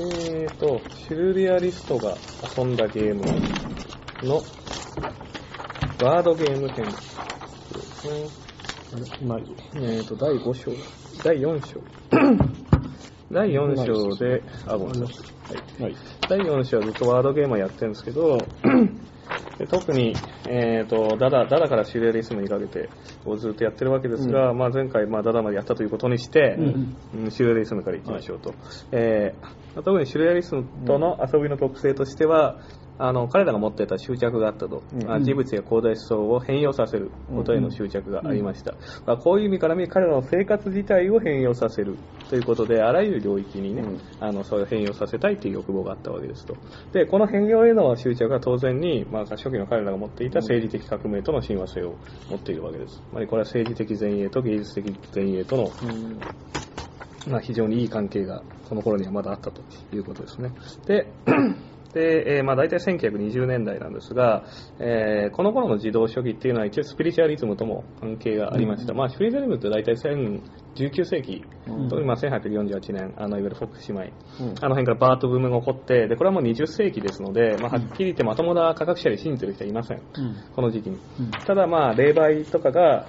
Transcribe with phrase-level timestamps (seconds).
[0.00, 2.14] えーと、シュルリアリストが
[2.56, 3.24] 遊んだゲーム
[4.22, 4.36] の
[6.00, 9.08] ワードゲーム編ですね。
[9.20, 9.38] 今、
[9.74, 10.70] えーと、第5章、
[11.24, 11.80] 第4章。
[13.32, 15.14] 第4章で、あ、ごめんなさ
[15.80, 15.82] い。
[15.82, 15.96] はい。
[16.28, 18.38] 第4章はずっとワードゲームをやってるんですけど、
[19.58, 20.14] で特に、
[20.48, 22.88] えーと、ダダダダからシュレアリスムにかけて
[23.26, 28.54] をずっとやってるわけですが、まあ、前回、まあ、ダダまでやったということにして、うんシュレアリスムからいきましょうと、
[28.92, 32.58] えー特にシュレアリスムとの遊びの特性としては、
[33.00, 35.10] あの彼らが持っていた執着があったと、うん。
[35.10, 38.74] あ事物や広大思想を変容させることへの執着がありました、
[39.06, 41.96] まあ、こういう意味から見彼らの生活自体を変容させる
[42.28, 44.00] ということであらゆる領域にね、うん。
[44.20, 46.56] あのそういう変容させたいという欲望があったわけですと。
[46.92, 51.94] でこの変容への執着は当然に、まあ、初期の彼らが持っていた政治的革命との親和性を
[52.28, 53.00] 持っているわけです。
[53.10, 55.70] つまりこれは政治的前衛と芸術的前衛との
[57.26, 60.52] まあ、非常にいい関係がこの頃にはまだあったということですね。
[60.86, 61.06] で、
[61.92, 64.44] でえーまあ、大体1920年代なんですが、
[64.78, 68.92] えーこの頃の自動書記っていうのは一応スピリチュアリズムとも関係がありました。
[68.92, 69.96] まあ、スピリチュアリズムって大体
[70.74, 80.00] 19世紀、うん特にまあ1848年、あのいわゆるフォックス姉妹、うんあの辺からバーッとブームが起こって、でこれはもう20世紀ですので、まあ、はっきり言ってまともな科学者で信じてる人はいません。
[80.54, 80.98] この時期に。
[81.46, 83.06] ただまあ、霊媒とかが、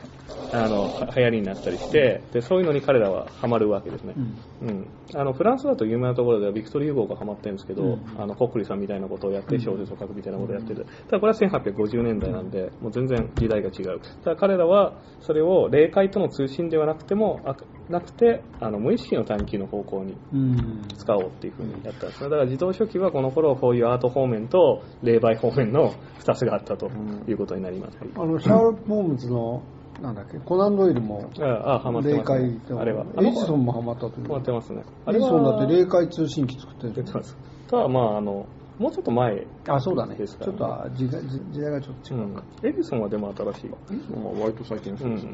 [0.52, 4.14] あの、は流行りになったりして、で、そういうのに彼らはハマるわけですね。
[4.62, 4.88] うん。
[5.16, 10.86] あの、フランスだと有名なところではビクトル・ユゴーがハマってるんですけど、あの、コックリさんみたいなことをやって小説を書くみたいなことをやってる。
[11.08, 14.00] ただこれは1850年代なんで、もう全然時代が違う。
[14.24, 17.49] ただ彼らは、それを霊界との通信ではなくても、あ
[17.90, 20.82] なくて、あの、無意識の探求の方向にうん。
[20.98, 22.30] 使おうっていうふうにやったんですね。
[22.30, 26.92] だから自動書記はこの頃こういうアート方面と霊媒方面の2つがあったと
[27.28, 27.98] いうことになります。
[28.16, 29.64] あの、シャーロック・ホームズの、
[30.02, 31.30] なんだっけ、コナン・ドイルも、
[32.04, 32.60] 霊界。
[32.68, 33.06] とあれは。
[33.22, 34.28] エジソンもハマったという。
[34.28, 34.84] ハマってますね。
[35.06, 37.36] あエジソンだって霊界通信機作ってる出てます。
[37.70, 38.46] ただまあ、あの、
[38.80, 39.46] もうちょっと前。
[39.68, 40.16] あ、そうだね。
[40.16, 42.22] ですからちょっとあ時代時時代がちょっと違う。
[42.22, 42.44] うん。
[42.64, 43.70] エジソンはでも新しい。
[43.94, 45.32] エジソンは割と最近そうですね。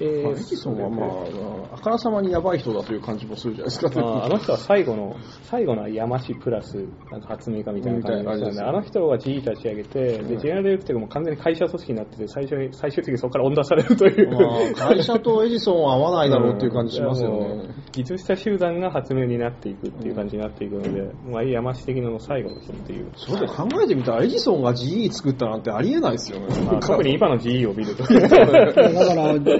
[0.00, 3.90] えまあエジソンはまあ、あからさまにやばい人だという感じもするじゃないですか。
[4.00, 6.76] ああの人は最後の、最後の山師プラス、
[7.10, 14.30] なんか発明家みたいな感じの人なねあの人が GE 立ち上げて、で、ジェネラルエレクテも完全に会社組織になってて、最初に、最終的にそこから温出されるという。
[14.76, 17.74] まあ、会社とエジソンは合わないだろうっていう感じしますよねう。
[17.92, 23.10] 技術者集団が発明になっていくっていう感じになっていくので、まあ、いい山師的なの最後の人っていう。
[23.16, 26.46] それで考えてみたら、エジソンが GE 作ったなんてありえないですよね。
[26.64, 28.04] まあ、特に今の GE を見ると。
[28.04, 28.72] だから、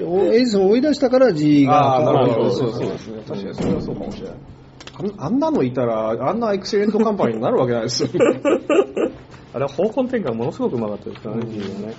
[0.04, 1.72] おエジソンを追い出したから GE が。
[1.72, 2.41] ああ、なるほど。
[2.42, 3.22] まあそうですね。
[3.26, 4.37] 確かにそれはそうかもしれない。
[4.98, 8.41] あんあんなのいたら、あんなエクセレントカンパニーになるわけないですよね。
[9.53, 11.94] あれは方向転換がものすごくうまかったですからね、GE はね。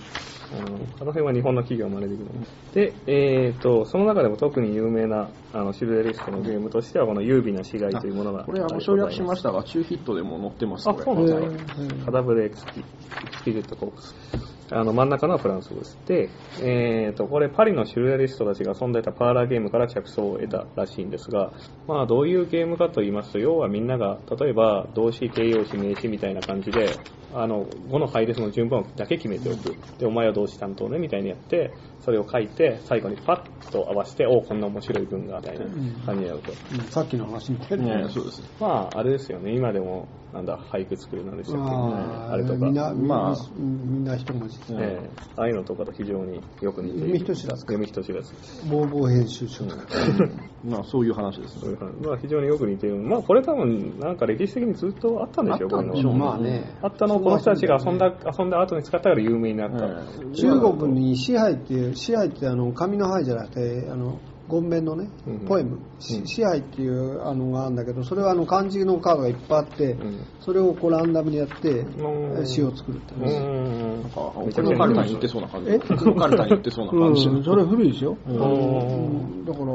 [0.49, 12.05] あのあの辺は日本の企業が真似できるので、えー、とその中でも特に有名なあのシルエリストのゲームとしてはこの優美な死骸というものがこれはご省略しましたが、中ヒットでも載ってます、あ、そうなんですね。
[12.05, 14.56] カダブレエクスピエクスピリットコープス。
[14.69, 15.97] あの、真ん中のはフランス語です。
[16.05, 16.29] で、
[16.61, 21.53] えーと、これパリのシュルレアリストたちが遊んでたパーラーゲームから着想を得たらしいんですが、
[21.87, 26.89] まあ、どういうゲームかと言いますと、要はみんなが、例えば、動詞、形容詞、名詞みたいな感じで、
[27.33, 29.75] あの、語の配列の順番だけ決めておく。
[29.99, 35.65] で、お前は動詞担当ね、みたいにやって、それを書いて、最後にパッと合わせて、おこんな面白い文が、みたいな
[36.05, 36.51] 感じでやると。
[36.51, 36.57] うん
[36.89, 37.97] さっきの話みたいな。
[38.03, 38.41] ねそうです。
[38.59, 42.65] まあ、あれですよね、今でも、なんだ、俳句作るなんでしたっけ、ああれとか。
[42.65, 44.59] みんな、まあな、みんな一文字。
[44.71, 47.07] ええああいうのとかと非常によく似ている。
[47.07, 48.33] 読み人知らずか読み人知らず。
[48.69, 49.83] ボーボー編集長とか。
[50.65, 51.77] まあ、そういう話ですね。
[52.03, 52.97] まあ非常によく似ている。
[52.97, 56.77] まあこれ多分なんか歴史的にずっとあったんでしょう、あったんでしょうこのまあね。
[56.81, 59.85] あったのをこの人たちが遊んだ、遊んだ後に使ったから有名になった。
[59.85, 73.39] うん中国に支配っていう、支配ってあの、紙の灰じゃなくて、あの、ゴンベンのねうん、ポエム、し支配っていうあのがあるんだけど、それはあの漢字のカードがいっぱいあって、んそれをこうランダムにやってん、詩を作るってう話。
[73.39, 74.01] ん。
[74.01, 75.71] なんか、奥のカルタに行ってそうな感じ。
[75.71, 75.75] え？
[75.75, 77.27] 奥のカルタに行ってそうなう感じ。
[77.27, 78.17] ん、それ古いですよ。
[78.27, 79.65] うんうんだから、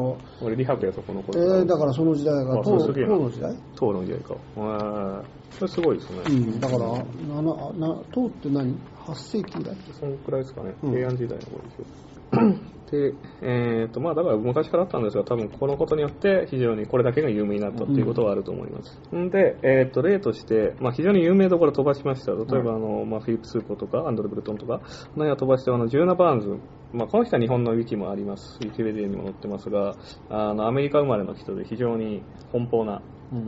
[0.42, 1.62] 俺リハクやそこのえ頃。
[1.62, 3.52] ー、だからその時代があ唐の時代？
[3.74, 4.34] 討論時代か。
[5.50, 6.22] それすごいですね。
[6.26, 10.75] うん、だから、ななな唐って何 ?8 世紀ぐらいそのくらいですかね。
[10.82, 11.84] うん平安時代の頃ですよ。
[12.93, 19.00] で、えーと、まあだから昔からあったんですが、多分このことによって非常にこれだけが有名になったっていうことはあると思います。
[19.17, 22.32] んで、えーと、例として、まあ非常に有名どころ飛ばしました。
[22.32, 26.58] 例えばあの、まあフィリップ・スーポーとか、アンドレ・ブルトンとか、この辺は飛ばして、あの、ジューナ・バーンズ、
[26.93, 28.58] まあこの人は日本のウィキもあります。
[28.62, 29.94] ウィキペディアにも載ってますが、
[30.28, 33.00] あの、アメリカ生まれの人で非常に奔放な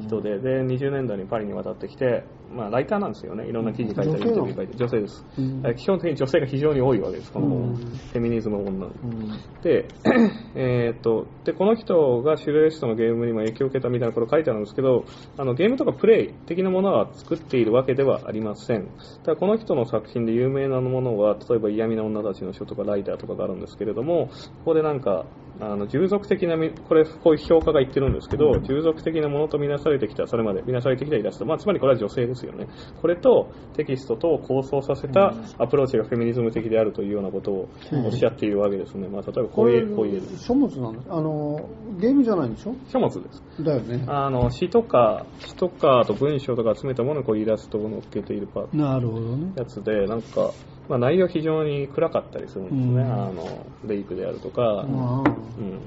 [0.06, 3.46] 人で、で、20年代にパリに渡ってきて、まあ、ライターなんですよね。
[3.46, 5.24] いろんな記事書いたり、インタビュー書いて、女性です。
[5.38, 5.62] うん。
[5.66, 8.86] え基本的に女性が非常に多いわけです、このフェミニズムの女の。
[8.86, 9.28] うん。
[9.62, 9.86] で、
[10.54, 15.04] えーっと、で、この人がシュレリストのゲームにも影響を受けたみたいなこと書いてあるんですけど、
[15.36, 18.88] あの、ゲームとかプレイ的なものは作っているわけではありません。
[19.24, 24.28] ただこの人の作品で有名なものは、例えば嫌味な女たちの書とかライターとかがあるんですけれども、
[24.58, 25.26] ここでなんか、
[25.60, 32.68] あの、従属的なみ、これ、こういう評価が言ってるんですけど、従属的なものとみなされてきた、それまでみなされてきたイラスト、まあ、つまりこれは女性ですよね。
[33.00, 37.68] これとテキストと構想させたアプローチがフェミニズム的であるというようなことを
[38.04, 39.08] おっしゃっているわけですね。
[39.08, 41.68] まあ、例えばこういう、こういう、書物なんですあの
[41.98, 42.74] ゲームじゃないんでしょ？
[42.92, 43.42] 書物です。
[43.62, 50.52] だよねあの、詩とか、詩とか、あと文章とか集めたものにこうイラストを載っけているパーなるほどねやつで、なんか、
[50.88, 52.82] まあ、内容非常に暗かったりするんですね。
[52.82, 55.80] うんあの、レイプであるとか、あうん。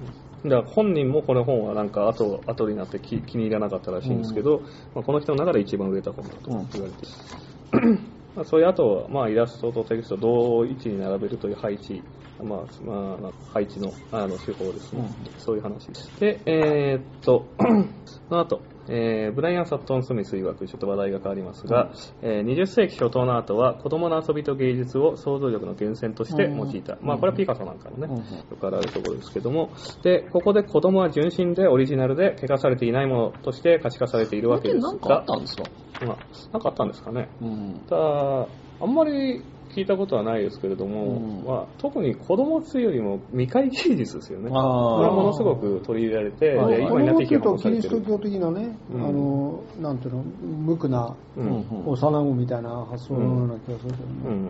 [0.43, 4.61] だから本人もこの本はなんか後後になって気気に入らなかったらしいんですけど、
[4.93, 7.99] まあ、この人の中で一番売れた本だと言われている、
[8.35, 10.17] まあそういう後は、まあ、イラストとテキストを
[10.63, 12.03] 同位置に並べるという配置、
[12.39, 15.01] まあまあ、配置のあの手法ですね、
[15.37, 16.11] そういう話です。
[16.19, 17.45] で、えーっと、
[18.29, 21.91] その後、えーブライアン・サットン・スミス曰くちょっと話題が変わりますが、
[22.21, 28.07] えー20世紀初頭の後は子供の遊びと芸術を想像力の源泉として用いた、まあこれはピカソなんかのね、
[28.49, 29.71] よくあるところですけども、
[30.03, 35.63] で、ここで子供は純真でオリジナルで汚されていないものとして可視化されているわけですが、なんかあったんですか？
[36.05, 36.17] まあ、
[36.53, 37.29] なんかあったんですかね。
[37.41, 37.81] うん。
[37.89, 38.47] ただ、
[38.79, 39.43] あんまり
[39.77, 41.45] 聞いたことはないですけれども、うん。
[41.45, 44.49] まあ、特に子供っていうよりも未開芸術ですよね。
[44.49, 47.89] これはものすごく取り入れられて、は今になっていけばと保されてる。
[47.89, 49.05] キリスト教的なね、うん。
[49.05, 51.47] あのなんていうの無垢なうん。
[51.47, 54.49] うん幼子みたいな発想のような気がするけどね、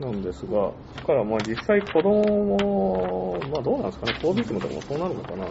[0.00, 0.12] うん。
[0.12, 5.44] なんですが、だからまあ実際子供も、まあどうなんですかね、フォービズムとかもそうなるのかな、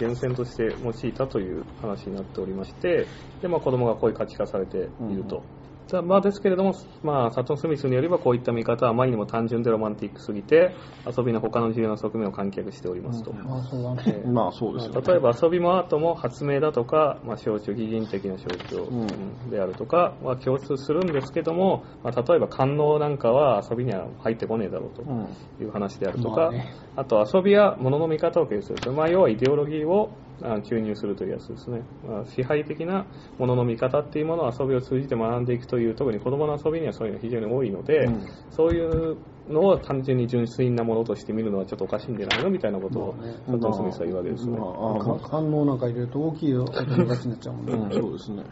[0.00, 3.06] 源泉として用いたという話になっておりまして、
[3.40, 4.80] でまあ子供がこういう価値化されてい
[5.14, 5.36] ると。
[5.36, 5.63] ただ
[6.02, 6.72] まあですけれども、
[7.02, 10.74] まあ、サトン・スミスによればこういった見方はあまりにも単純でロマンティックすぎて、
[11.06, 13.32] 遊びの他の重要な側面を観客しておりますと。
[13.32, 15.02] まあそうですよね。
[15.06, 19.04] 例えば遊びもアートも発明だとか、まあ、象徴、擬人的な象徴うんう
[19.46, 25.26] んであるとかは共通するんですけども、まあ、例えば官能なんかは遊びには入ってこねえだろうとうん。
[25.60, 33.06] いう話であるとか、まあねあと遊びや物の見方を形成する、まあ、要はイデオロギーをあ注入するというやつですね、まあ、支配的な
[33.38, 38.26] ものの見方っていうものを遊びを通じて学んでいくという特に子供の遊びにはそういうのが非常に多いので、うん。
[38.50, 39.16] そういう
[39.48, 43.34] のを単純に純粋なものとして見るのはちょっとおかしいんじゃないのみたいなことを、まあね。
[43.74, 44.58] スミスは言うわけですね。
[44.58, 48.42] まあ、あか官能なんか入れると大きいお友達になっちゃうもんね、うん、そうですね。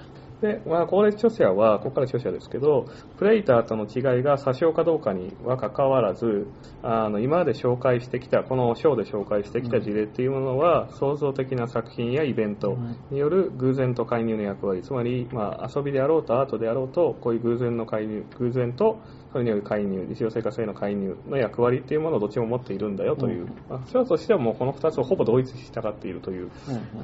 [0.43, 2.87] で、まあ、これ著者は、ここから著者ですけど、
[3.17, 6.49] プレイターとの違いが詐称かどうかには関わらず、
[6.83, 12.77] あの、今まで紹介してきた、この章で紹介してきた事例っていうものは、創造的な作品やイベント
[13.11, 18.99] による偶然と介入の役割、つまり、まあ、遊びであろうとアートであろうと、こういう偶然の介入、偶然と、
[19.31, 26.51] それによる介入、日常生活への介入の役割っていうものをどっちも持っているんだよという、まあ、書としてはもうこの2つをほぼ同一し従っているという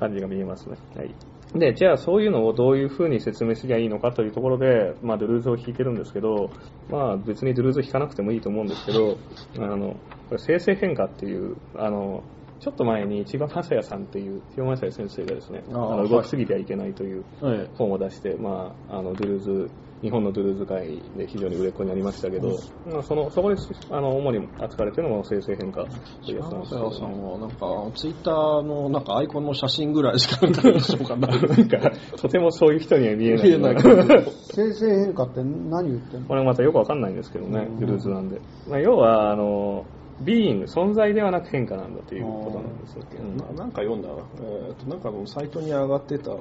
[0.00, 0.76] 感じが見えますね。
[0.96, 1.14] はい。
[1.54, 6.50] で、じゃあそういうのをどういうふうに説明すりゃいいのかというところで、まあ、ドゥルーズを引いてるんですけど、
[6.90, 9.16] まあ、別にドゥルーズ引かなくてもいいと思うんですけど、
[9.58, 9.94] あの、
[10.28, 12.22] これ生成変化っていう、あの、
[12.60, 22.56] ちょっと前に千葉正也さんっていう、千葉正也先生がですね、あの動きすぎてはいけないというえ本を出して、まあ、あの、ドゥルーズ、日本のドゥルーズ界で非常に売れっ子になりましたけど、
[22.86, 23.60] まあ、その、そこで、
[23.90, 27.56] あの、主に扱われているのが生成変化というやつなんですけど、さんは、なんか、
[27.96, 31.42] ツイッターの、なんか、アイコンの写真ぐらいしか、なんか、印象がない。
[31.42, 33.48] なんか、とてもそういう人には見えない。
[33.48, 36.26] 見えないけど生成変化って何言ってんの？
[36.28, 38.40] これまたよくわかんないんですけどね、グルーズなんで。
[38.68, 39.84] まあ、要は、あの、
[40.22, 43.02] ビーイング、存在ではなく変化なんだということなんですよ。
[43.20, 44.22] うんななんか読んだわ。
[44.36, 46.36] えーと、なんかのサイトに上がってた。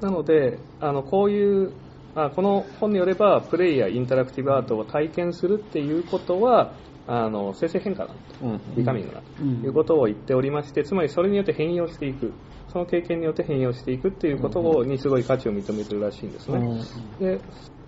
[0.00, 1.72] なので、あの、こういう、
[2.14, 6.74] あこの本によれば、プレイやインタラクティブアートを体験するっていうことは、
[7.06, 8.46] あの、生成変化だと。
[8.46, 12.32] うんビカミングだとうんいうことを言っておりまして、つまりそれによって変容していく。
[12.68, 16.58] その経験によって変容していくっていうことにすごい価値を認めてるらしいんですね。
[17.20, 17.38] で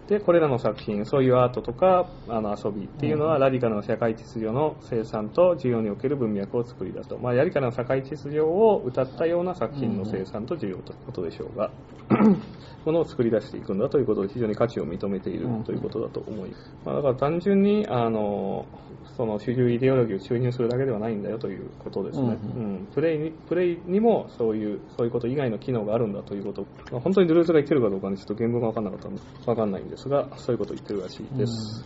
[0.08, 11.70] でこれらの作品そういうアートとかあの遊びっていうのは、ラディカルな社会秩序の生産と需要における文脈を作り出すと、まあ、ラディカルな社会秩序を歌ったような作品の生産と需要ということでしょうが、
[12.84, 18.66] ものを作り出していくんだということで非常に価値を認めているということだと思います、まあ、だから単純にあの
[19.16, 22.88] その主流イデオロギーを注入するだけではないんだよということですね、ううん。
[22.92, 31.84] プレイにプレイにもそういうそういうこと以外の機能があるんだということ、まあ、本当にドゥルーズが言ってるかどうかにちょっと原文が分かんなかったんで分かんないんですがそういうことを言ってるらしいです、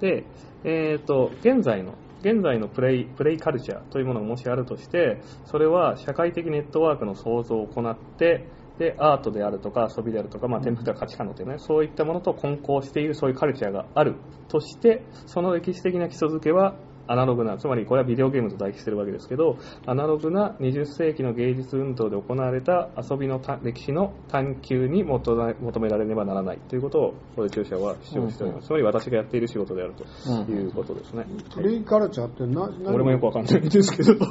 [0.00, 0.24] で、
[0.64, 8.46] えー、と現在の現在のプレイプレイカルチャーというものがもしあるとしてそれは社会的ネットワークの創造を行って
[8.78, 14.14] で、アートであるとか遊びであるとか、まあ、転覆とか価値観の点ね、そういったものと混交しているそういうカルチャーがある
[14.48, 16.76] として、その歴史的な基礎づけは、
[17.08, 28.66] アナログな、つまりこれはビデオゲームと代表しているわけですけど、アナログな20世紀の芸術運動で行われた遊びのた歴史の探求に求め求められねばならないということを、これ、著者は主張しております。
[28.66, 30.04] つまり私がやっている仕事であると
[30.52, 31.26] いうことですね。
[31.54, 34.28] プレイカルチャーってな何俺もよくわかんないんですけど、具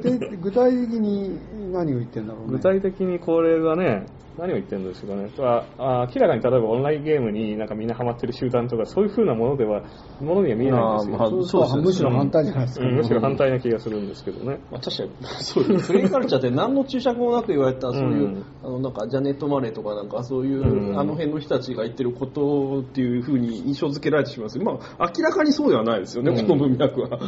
[0.00, 1.38] 体具体的に
[1.72, 2.52] 何を言ってんだろうね。
[2.52, 4.06] 具体的にこれがね、
[4.40, 5.30] 何を言ってるんですかね。
[5.38, 9.82] ああ明らかに例えばオンラインゲームになんかみんなハマってる集団とか、そういう風なものでは、
[10.20, 11.18] ものには見えないんですよ。
[11.18, 12.86] まあそうですねむしろ反対じゃないですか。
[12.86, 14.58] うんむしろ反対な気がするんですけどね。
[14.70, 15.10] まあ、確かに、
[15.44, 24.58] そうですプレイカルチャーって何の注釈もなく言われた、そういう、うんあの、なんか、ジャネット・マレーとかなんか、そういう、うんあの辺の人たちが言ってることっていうふうに印象付けられてしまいます。
[24.58, 27.18] まあ、明らかにそうではないですよね、うんこの文脈は。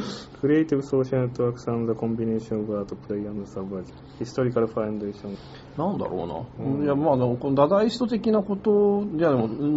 [0.41, 3.85] クリエイティブ・ソーシャル・ネットワーク・サンド・コンビネーション・オブ・アート・プレイ・アンド・サブ・
[4.19, 5.37] ヒストリカル・ファウンデーション。
[5.77, 6.25] なんだろ
[6.59, 6.67] うな。
[6.67, 9.33] うんいや、まあ、このダダイスト的なことじゃ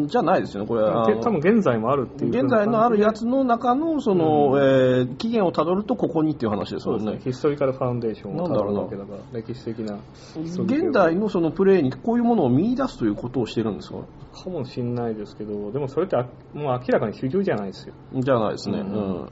[0.07, 1.05] じゃないですよね、これは。
[1.21, 2.49] 多分現在もあるっていう風現。
[2.49, 7.31] 在のあるやつの中の、その、えー期限をたどるとここにっていう話ですよねそうですね。。
[7.31, 9.97] ヒストリカル・ファウンデーションをたどるわけだから、歴史的な。
[10.35, 13.99] 現代のそのプレイにこういうものを見出すということをしてるんですか？
[14.43, 17.93] かもしれないですけど、でもそれってあもう明らかに主流じゃないですよ。
[18.15, 18.79] じゃないですね。
[18.79, 18.87] ううん
[19.23, 19.29] ん。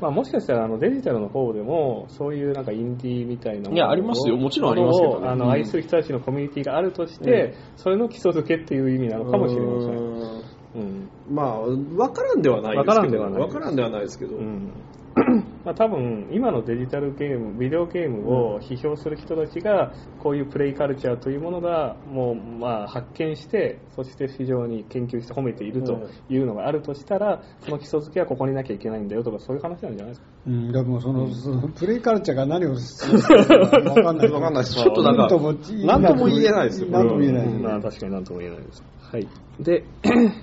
[0.00, 4.36] まあ、もしかしたらあのデジタルの方でもそういうなんかインディーみたいなものをいやありますよ。
[4.36, 5.20] もちろんありますけど。
[5.20, 5.50] ねあのうん。
[5.50, 10.20] 愛する人たちのコミュニティがあるとして、それの基礎づけっていう意味なのかもしれません。
[10.76, 11.10] うん。
[11.30, 12.90] まあ、わからんではないですけど。
[12.90, 14.36] わからんではないわからんではないですけど。
[14.36, 14.72] うん
[15.64, 30.26] まあ、多分今のデジタルゲーム、ビデオゲームを批評する人たちが、こういうプレイカルチャーというものが、もう、まあ、発見して、そして非常に研究して褒めているというのがあるとしたら、その基礎づけはここになきゃいけないんだよとか、そういう話なんじゃないですか？
[30.46, 33.66] うん、でもその、そのプレイカルチャーが何をするかわ
[34.02, 34.30] かんない。
[34.30, 37.46] わかんないちょっとなんかともなんとも言えないですよなんとも言えない。
[37.46, 38.82] うんまあ、確かになんとも言えないです。
[39.12, 39.28] はい。
[39.58, 39.84] で、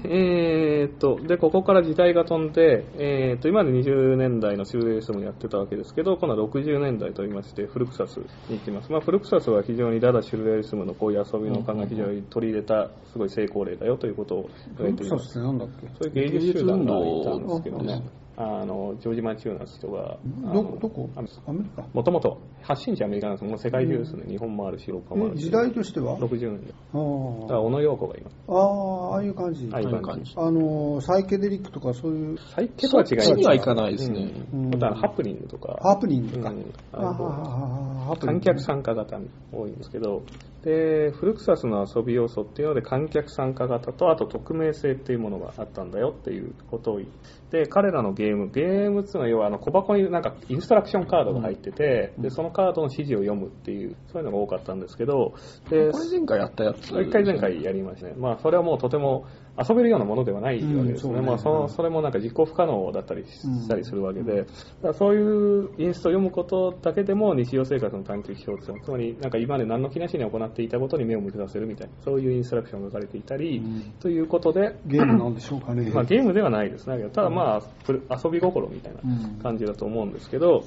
[0.03, 8.17] えーっと、で、ここから時代が飛んで、えーっと、今まで20年代のシューレースもやってたわけですけど、今度は60年代と言いまして、フルクサス
[8.49, 8.91] に行きます。
[8.91, 15.17] まあ、フルクサスは非常にダダシュルレーリスムのこういう遊びの考え非常に取り入れた、すごい成功例だよということを言われています。
[15.17, 15.87] フルクサスってなんだっけ？
[15.87, 18.01] そういう芸術集団がいたんですけどね。
[18.39, 20.19] あの、ジョージ・マチューナスとか、
[20.53, 21.09] ど、どこ？
[21.15, 21.87] あのアメリカ？
[21.91, 24.25] もともと、発信地アメリカなんですけどもう世界中ですね。
[24.27, 25.41] 日本もあるし、ヨーロッパもあるし。
[25.41, 26.73] え時代としては？60年代。
[26.93, 28.35] あだから、小野陽子がいます。
[28.47, 29.69] あああ、ああいう感じ。
[29.71, 30.33] ああいう感感じ。
[30.37, 33.27] あの、サイケデリックとかそういう、最近とは違います。
[33.29, 35.79] そっちにはいかないですねうんあとはハプニングとか。
[35.81, 36.51] ハプニングか。
[36.51, 39.19] うんああ観客参加型
[39.51, 40.21] 多いんですけど、
[40.63, 47.09] で、フルクサスの遊び要素っていうので観客参加型と、あと匿名性っていうものがあったんだよっていうことを言っ
[47.51, 55.33] て、彼らのゲーム、ゲームっていうのは要はあの小箱になんかインストラクションカードが入ってて、で、そのカードの指示を読むっていう、そういうのが多かったんですけど、
[55.69, 56.89] で、これ前回やったやつ。
[56.89, 58.15] 一回前回やりましたね。
[58.17, 59.25] まあ、それはもうとても
[59.57, 61.13] 遊べるようなものではないわけですね。
[61.13, 64.51] うんねまあ、そのそれもなんか実行不可能だったりしたりするわけで、だか
[64.83, 73.61] らそういうインストを読むことだけでも日常生活の探求しようとつまりなんか今まで何の気なしに行っていたことに目を向けさせるみたいな、そういうインストラクションが書かれていたり、
[73.99, 75.89] ということで、ゲームなんでしょうかね。
[75.93, 76.97] まあ、ゲームではないですね。
[77.13, 79.01] ただまあ、遊び心みたいな
[79.41, 80.63] 感じだと思うんですけど、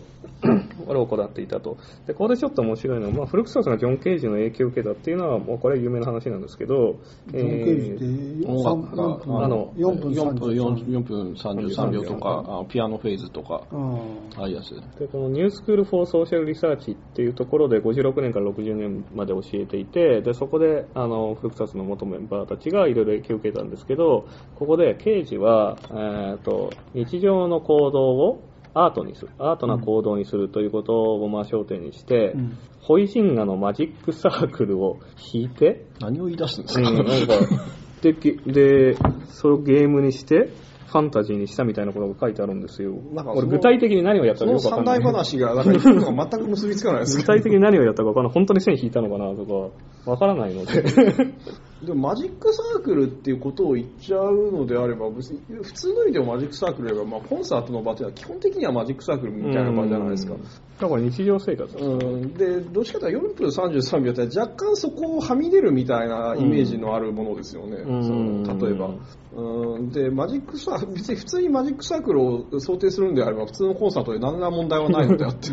[0.86, 1.76] これを行っていたと。
[2.06, 6.96] で、ここでちょっと面白いのは、まあ、フルクサスがジョン・ケージの影響を受けたっていうのは、もうこれは有名な話なんですけど、
[7.28, 13.98] ジョン・ケージって音楽が4分あの4分4分33 4分33秒とか、あピアノフェーズとか、うん。
[14.36, 14.74] ああいうやつ。
[14.98, 28.42] でこのニュースクール・フォー・ソーシャル・リサーチっていうところで56年から60年まで教えていてでそこであのフルクサスの元メンバーたちがいろいろ影響を受けたんですけどここで刑事は、えー、と日常の行動を
[28.74, 32.58] アートにするアートな行動にするということをまあ焦点にして、うん。
[32.80, 34.98] ホイジンガのマジックサークルを
[35.32, 37.34] 引いて、何を言い出すんですうん、か、なんか
[38.02, 38.96] でげで
[39.28, 40.50] それをゲームにして
[40.90, 42.92] ファンタジーにしたみたいなことが書いてあるんですよ。
[43.12, 44.96] なんかその俺具体的に何をやったかよくわかんない。
[44.96, 48.34] 三大話が、なんかのが全く結びつかないです具体的に何をやったか分からない。
[48.34, 50.82] 本当に線引いたのかなとか、分からないので。
[51.82, 60.34] でもマジックサークルっていうことを言っちゃうのであれば、別に普通の意味でもマジックサークルでば、まあ、コンサートの場っていうのは基本的にはマジックサークルみたいな場じゃないですか。
[60.80, 61.76] だから日常生活。
[61.76, 67.76] うん、で、どっちかというと4分33秒って若干そこをはみ出るみたいなイメージのあるものですよね。
[67.76, 68.94] うんその例えば。
[69.32, 75.48] うん、で、マジックサー別に普通にマジックサークルを想定するんであれば、普通のコンサートで何ら問題はないのであって。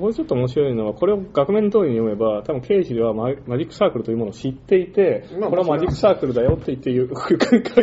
[0.00, 7.38] これちょっと面白いのは、これを額面通りに読めば、多分刑事はママジックサークルというものを知っていて、まあこれはマジックサークルだよって言っていう、 書い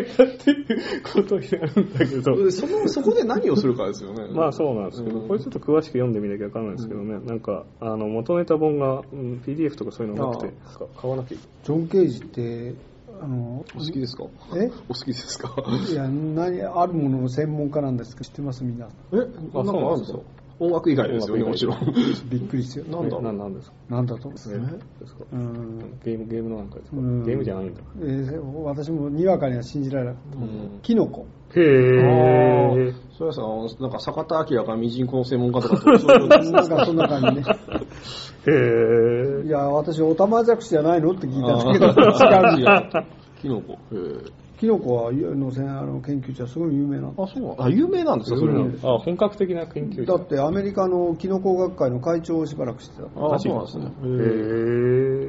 [0.06, 0.68] たっていう
[1.03, 2.44] ことになるんだけど。
[2.44, 4.27] でそのそこで何をするかですよね。
[4.34, 5.27] まあそうなんですけど、うん。
[5.27, 12.74] これちょっと詳しく読んでみなきゃわかんないですけどね、なんか、あの、元ネタ本が、うん、PDF とかそういうのなくて、か買わなきゃいジョン・ケージって、
[13.22, 14.24] あの、お好きですか？
[14.58, 14.70] え？
[14.89, 15.53] お好きですか？
[15.91, 18.88] いや、何、あるものの専門家なんですけど、知ってますみんな。
[19.13, 20.20] え、なんかあるんですか？
[20.63, 21.77] 音楽以外ですよね、もちろん。
[22.30, 23.75] びっくりしてなんだろうななんですか？
[23.89, 24.27] なんだと？
[24.30, 24.68] 思うゲーム
[25.00, 25.80] ですかうん。
[26.06, 26.98] ゲーム、ゲームのなんかですか？
[26.98, 27.82] うんゲームじゃないんだ。
[28.01, 30.38] えー私もにわかには信じられなかった。
[30.39, 31.25] うんキノコ。
[31.56, 32.94] へー。
[33.18, 33.41] それはさ、
[33.82, 37.44] なんか坂田明がミジンコの専門家とかとそういうなんかそんな感じね。
[38.48, 39.48] へー。
[39.48, 41.12] いや、私、オタマジャクシじゃないの？
[41.12, 41.91] って聞いたんだけど、違
[42.56, 43.06] う違う。
[43.41, 43.74] キノコ。
[43.74, 47.15] へーキノコはのせあの研究者すごい有名なの。
[47.18, 48.68] あ、そうあ、有名なんですか、それは。
[48.84, 50.20] あ、本格的な研究者。
[50.20, 53.06] だってアメリカのキノコ学会の会長をしばらくしてた。
[53.06, 53.86] あ、そうなんですね。
[53.86, 54.08] へ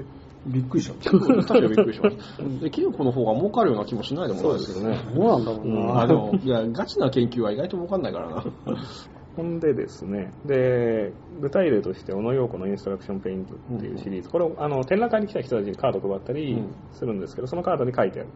[0.02, 0.04] ー。
[0.44, 1.10] びっくりした。
[1.10, 2.44] 確かにびっくりしました。
[2.62, 4.98] で、キノコの方が儲かるような気もしないでもないですよね。
[5.16, 6.02] どうなんだろうな。
[6.02, 8.44] あでも、いや、ガチな研究は意外と儲かんないからな。
[9.36, 18.28] ほんでですね、で、具体例として、小野陽子のインストラクションペイントっていうシリーズ、これをあの展覧会に来た人たちにカード配ったりうんするんですけど、そのカードに書いてある。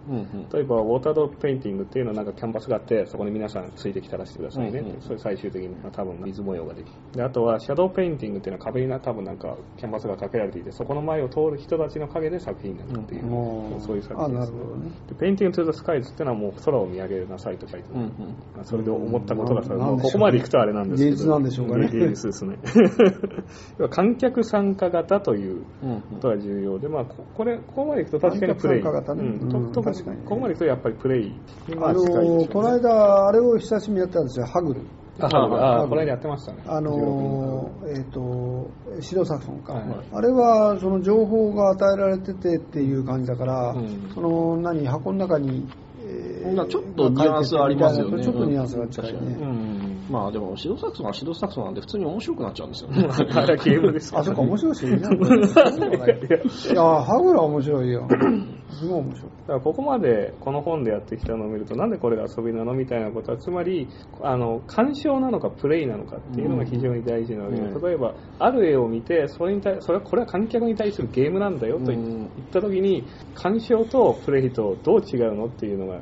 [0.53, 4.97] 例えば、ウォータードロップペインティングっていうのはなんかキャンバスがあって、そこに皆さんついてきたらしてくださいね。
[5.01, 6.93] それ最終的に、まあ、多分水模様ができる。
[7.13, 14.59] で、あとは、シャドーペインティングっていうのは壁にな多分なんかキャンバスがかけられていて、そこの前を通る人たちの影で作品になるっていう、うんそういう作あ、品ですね
[15.19, 18.01] ペインティング・トゥ・ザ・スカイズっていうのはもう空を見上げなさいと書いてある。
[18.01, 18.11] うんうん。
[18.55, 21.11] まあそれで思ったことがさ、ここまで行くとあれなんですけど。
[21.11, 21.89] 芸術なんでしょうかね。
[21.89, 22.59] 芸術ですね。
[23.91, 28.83] 観客参加型ということが重要で、まあ、ここれ、ここまで行くと確かにプレイ。
[28.83, 29.39] 観客参加型ね。
[29.41, 29.73] うん。
[29.73, 30.23] 確かにね。
[30.25, 31.27] ここまで行くとやっぱりプレイ。
[31.29, 31.35] に
[31.81, 34.81] あのこの間、あれを久しぶりにやったんですよ、ハグル。
[35.19, 36.63] あ、ああこの間やってましたね。
[36.67, 39.85] あのー、えっ、と、シドサクソンか、はい。
[40.13, 44.11] あれはその情報が与えられててっていう感じだから、うん。
[44.15, 45.67] その何、箱の中に、
[46.07, 48.23] えまあちょっとニュアンスありますよね。
[48.23, 49.19] ちょっとニュアンスが近いね。
[49.41, 49.86] うん。
[50.09, 53.09] まあでも、シドサクソンはシドサクソンなんで普通に面白くなっちゃうんですよね。
[53.11, 54.75] あゲームですあ、そっか、面白い。
[54.77, 58.09] し、 いないのかなそうでもないいや、ハグルは面白いよ。
[58.77, 59.31] すごい面白い。
[59.31, 63.89] だからここまでこの本でやってきたのを見るとなんでこれが遊びなのみたいなことはつまり
[64.23, 67.83] あの鑑賞なのかプレイなのかっていうのが非常に大事なわけで、うん。
[67.83, 72.27] 例えばある絵を見てそれに対それはこれは観客に対するゲームなんだよと言うん。
[72.27, 73.05] った時に
[73.35, 76.01] 鑑賞とプレイとどう違うのっていうのが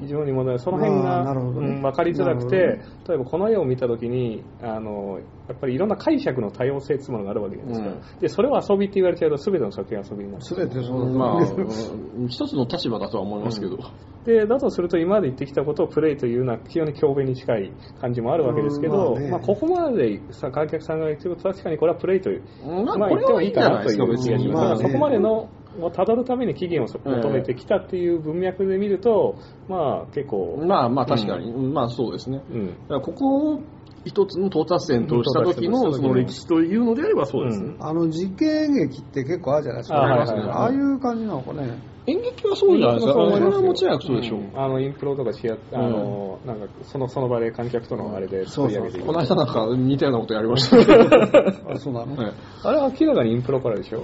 [0.00, 0.58] 非常に問題。
[0.58, 8.18] その辺が、うん分かりづらくなてる例えばこの絵を見た時にあのやっぱりいろんな解釈の多様性っていうものがあるわけですから、うん。
[8.20, 10.44] でそれを遊びって言われちゃうと全ての作品は遊びになる。
[10.44, 13.78] すべてそうだとまあ、一つの立場だとは思いますけど。
[14.24, 24.52] でだとすると今まで言ってきたことをプレイというのは非常に強弁に近い感じもあるわけですけど、まあうんまあねここまでさ観客さんが言ってると確かにこれはプレイという、まあまあ言ってもいいかなという気がします、別に。
[24.52, 25.48] ただそこまでの
[25.80, 29.36] をたどるために期限を求めてきたっていう文脈で見ると、
[29.68, 32.42] まあ結構、まあまあ確かに、まあそうですね。
[32.88, 33.60] うん、ここを
[34.04, 37.76] 一つの到達点とした時のその歴史というのであればそうですね。
[37.78, 39.96] あの実験劇って結構あるじゃないですか。
[39.96, 40.48] あはいはいはい。
[40.48, 41.78] ああいう感じなのかね。
[42.06, 43.12] 演劇はそうじゃないですか。
[43.12, 44.40] それはもちろんそうでしょう。
[44.40, 44.50] ん。
[44.58, 49.06] あのインプロとかしやあの、なんかそのその場で観客とのあれで作り上げていく。
[49.06, 50.76] この間なんか似たようなことやりました。
[50.82, 50.84] ね。
[51.72, 52.32] あそうなの、はい。
[52.64, 54.02] あれは明らかにインプロからでしょ。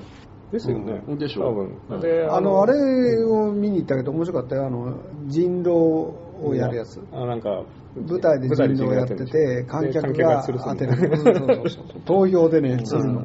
[0.53, 1.19] ですよね、うん。
[1.19, 2.01] でしょ多分。
[2.01, 4.67] であの、あれを見に行ったけど面白かったよ。
[4.67, 4.95] あの、
[5.27, 7.03] 人狼をやるやつ。
[7.13, 7.65] あなんか
[8.07, 10.93] 舞台で人狼をやってて、観客が当てる。
[12.05, 13.23] 投票でね、するの。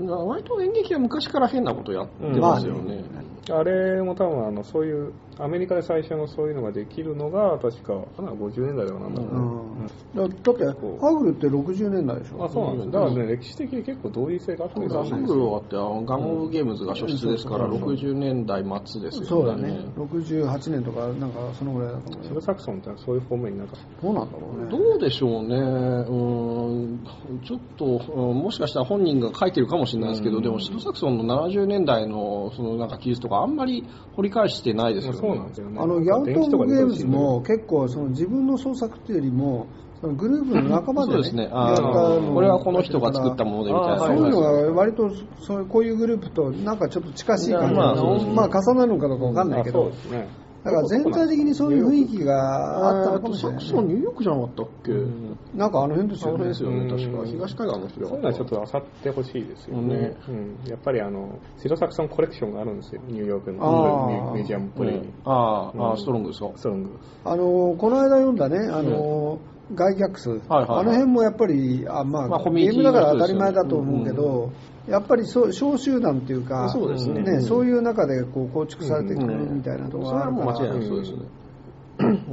[0.00, 3.04] まあ割と演劇は昔から変なことやってますよね。
[3.52, 10.32] あれも多分あのそういうアメリカで最初のそういうのができるのが確かかな50年代だかなんだろうな、うん。
[10.32, 19.26] だだって、ハグルって60年代でしょあそうなんですだからね歴史的に結構同意性があったんですハグルはってガンオブゲームズが初出ですから60年代末ですよね。
[19.28, 19.78] そうだね。
[19.96, 22.28] 68年とか、なんかそのぐらいだと思うよ。
[22.28, 24.70] シルサクソンってそういう方面になんかどうなんだろうね。
[24.70, 27.40] どうでしょうね、うーん。
[27.44, 30.42] ちょっと、うんもしかしたら本人が書いてるかもしれないですけど、うん。
[30.42, 35.18] でもシドサクソンの70年代のそのなんか記述とか、あんまり掘り返してないですよね。
[35.18, 35.78] そうなんですよね。
[35.80, 39.66] あの、ギャウトングゲームズも結構その自分の創作っていうよりも、
[40.00, 49.80] そのグループの仲間でね、そうですね、やあったのーこれはこの人が作ったものでみたいな、そういうのが割とそういうこういうグループとなんかちょっと近しい感じままあ重なるのかどうかわかんないけど。
[49.80, 55.38] あそうで、すねだから全体的にそういう雰囲気があったのかもしれない、サクソンニューヨークじゃなかったっけ、うん。
[55.54, 56.44] なんかあの辺ですあのよね。
[56.44, 56.90] 辺ですよね、うん。
[56.90, 57.26] 確か。
[57.26, 59.76] 東海岸の人そういうのはちょっと漁ってほしいですよ。
[59.76, 64.32] ねね、うん、やっぱりあのシロサクソンコレクションがあるんですよニューヨークの。
[64.34, 65.96] ミュージアムプレイに、あうん。
[65.96, 66.50] ストロングですか。
[66.56, 66.90] ストロング
[67.24, 69.38] あのこの間読んだね、あの、
[69.74, 74.52] 外客数、はいはいあの辺もやっぱり、あまあ、まあゲームだから当たり前だと思うけど、
[74.88, 77.40] やっぱりそう小集団っていうか、そうですね。
[77.40, 81.18] そういう中でこう構築されていくうんみたいなとこそれはもうろがあるから、間違いなくそうですね。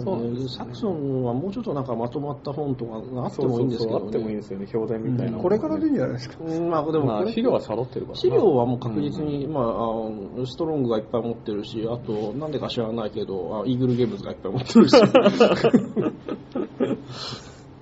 [0.03, 0.49] そう。
[0.49, 6.35] サクソンはもうちょっとなんかまとまった本とかがあってもいいんですけど、ね、あってもいいですよね、表題みたいな、これからでいいんじゃないですか。
[6.43, 6.69] うん。
[6.69, 8.21] まあでもまあ、資料は揃ってるからな。
[8.21, 14.95] 資料はもう確実に、まあ、あのストロングがいっぱい持ってるし、あと、なんでか知らないけど、あイーグルゲームズがいっぱい持ってるし、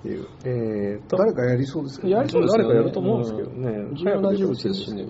[0.02, 0.26] っていう。
[0.44, 2.14] えーと、誰かやりそうですけどね。
[2.16, 2.64] やりそうですよね。
[2.64, 3.22] 誰かやると思うん。
[3.22, 3.70] ですけどね。
[3.70, 4.94] うん重要な人物ですし。
[4.94, 5.06] ね。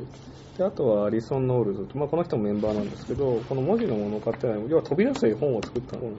[0.59, 6.19] であとはアリソン・ノールズと、まあ、この人もメンバーなんですけど、この文字のものを買ってない、要は飛び出す絵本を作ったの、うん。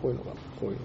[0.00, 0.78] こういうのが、こういうの。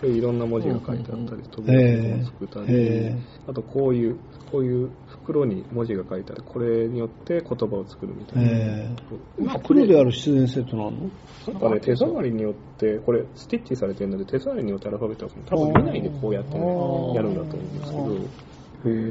[0.00, 3.16] そういういろんな文字が書いてあったり、飛び出す絵本を作ったり、へ
[3.48, 4.16] あとこういう、
[4.52, 4.90] こういう
[5.24, 8.50] 袋に文字が書いてある、これによって言葉を作るみたいな。
[8.50, 11.10] えー、袋である必然性となるの
[11.52, 19.04] なんかね、手触りによって、これ、スティッチされてるので、手触りによってアルファベットが多分見ないでこうやってねやるんだと思うんですけど。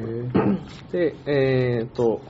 [0.91, 2.21] で、えーっと、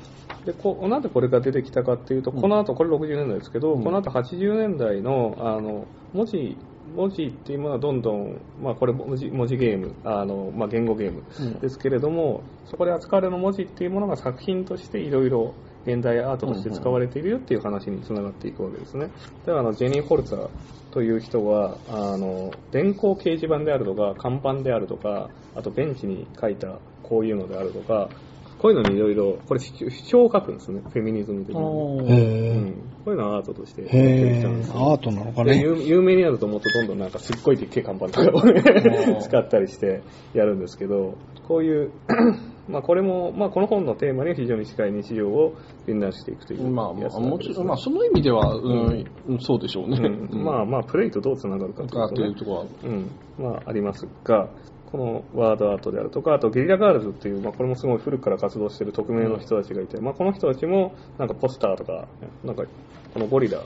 [0.45, 3.83] でこなんでこれが出てきたかっていうと、この後、これ60年代ですけど、うん。
[3.83, 6.57] この後80年代のあの文字
[6.95, 15.53] 文字っていうものはどんどん、まあ、これ文字文字ゲーム、あのまあ、言語ゲームうんですけれども、そこで扱われる文字っていうものが作品としていろいろ
[15.85, 19.09] 現代アートとして使われているよっていう話につながっていくわけですね。
[19.45, 20.49] ではあのジェニー・ホルツァー
[20.91, 28.09] という人はあの電光掲示板であるとか看板であるとかあとベンチに書いたこういうのであるとか
[28.63, 30.79] こういうのにいろいろこれ主張を書くんですね。
[30.79, 32.73] フェミニズム的に、うへん、
[33.03, 34.21] こういうのはアートとしてえ。
[34.21, 34.69] やってきたんです。
[34.69, 34.91] よ。
[34.91, 35.61] アートなのかでね。
[35.61, 38.39] 有有名になるともっとどんどんなんかすっごいでっけえ看板とかを
[39.19, 40.01] 使ったりして
[40.33, 41.91] やるんですけどこういう
[42.69, 49.39] まあこれも、まあ、この本のテーマに非常に近い日常を分断していくというまあ、まあ、やつなんですねもちろん、まあ、その意味では、うん、うん。
[49.39, 49.97] そうでしょうね。
[49.97, 50.41] うん。
[50.45, 52.21] まあまあプレイとどうつながるかというあと,、ね。
[52.21, 53.11] というところは、うん。
[53.37, 54.47] まあ、ありますが
[54.93, 62.07] このワードアートであるとかあとゲリラガールズっていう、まあ、これもすごい古くから活動している匿名の人たちがいて、まあ、この人たちもなんかポスターとか
[62.43, 62.63] なんか
[63.11, 63.63] このゴリラ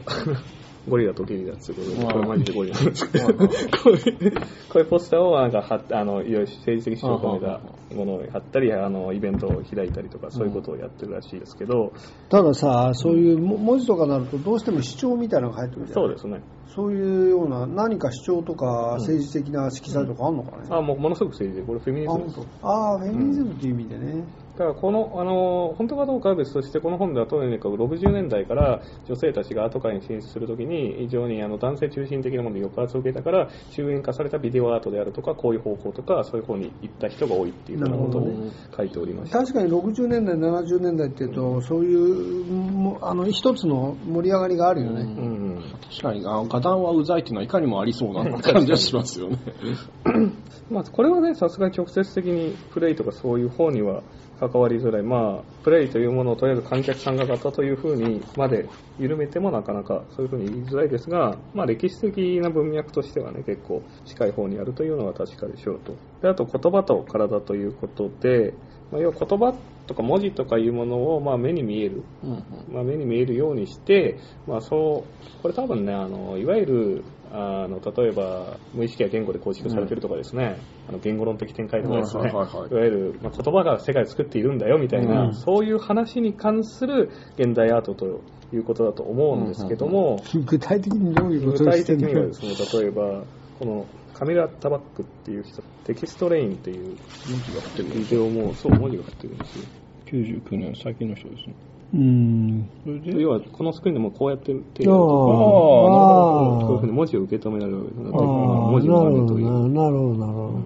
[0.87, 4.31] ゴリラとゲリラっていうことで、まあこれマジでゴリラなんですけど、こういう、
[4.71, 7.61] こういうポスターをなんか貼っあの、いろいろ政治的主張を込めた
[7.95, 11.93] ものを貼ったり、あの、イベントを開いたりとか、そういうことをやってるらしいですけど、
[12.29, 15.95] たださ、そういうも文字とかになると、どうしても主張みたいなのが入ってくるじゃん。
[15.95, 16.41] そうですね。
[16.67, 20.67] そういうような、何か主張とか政治的な色彩とかあるのかね。
[20.69, 22.45] あ、もうものすごく政治で、これフェミニあズム。
[22.61, 24.23] あー、フェミニズムっていう意味でね。
[24.57, 39.39] だからこの、あの、本当かどうかは別として、この本ではとにかく60年代から女性たちが後界に進出するときに、非常にあの男性中心的なものに抑圧を受けたから、終焉化されたビデオアートであるとか、こういう方向とか、そういう方に行った人が多いっていうようなことを書いておりました。
[39.39, 45.01] 確かに60年代、70年代っていうと、そういうもあの一つの盛り上がりがあるよね。
[45.01, 49.37] うん確かに、あの、画壇はうざいっていうのはいかにもありそうな感じはしますよね。
[50.69, 54.03] まあ、これはね、さすがに直接的にプレイとかそういう方には
[54.39, 55.03] 関わりづらい。
[55.03, 58.67] まあ、プレイというものをとりあえず観客参加型というふうにまで
[58.99, 65.93] 緩めてもなかなかそういうふうに言いづらいですが、まあ、歴史的な文脈としてはね、結構近い方にあるというのは確かでしょうと。
[66.21, 68.53] であと、言葉と体ということで、
[68.91, 69.53] まあ、要は言葉
[69.87, 72.03] とか文字とかいうものをまあ目に見える
[72.71, 85.33] まあ、目に見えるようにして、まあ、そうこれ多分ねあのいわゆるあの例えば無意識や言語で構築されてるとかですね、あの言語論的展開とかですね、はいはいはいわゆる、まあ、言葉が世界を作っているんだよみたいな、うん。
[85.33, 88.21] そういう話に関する現代アートと
[88.53, 93.23] いうことだと思うんですけども、具体的にどういうこ具とを体的にはですね例えば
[93.59, 96.97] このカミーユ・アタバックっていう人テキストレインっていう
[97.29, 99.65] 文字が降ってるビデオもそう文字が入ってるんですよ。
[100.07, 101.53] 99年、最近の人ですね。
[101.93, 102.69] うん。
[102.83, 104.93] それで、要はこのスクリーンでもこうやって手を
[106.61, 110.53] あこういうふうに文字を受け止められるようになってああ文字の画面という、なるほどななるほど、なるほど。
[110.53, 110.61] こ